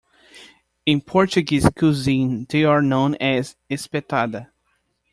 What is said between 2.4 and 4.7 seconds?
they are known as "espetada".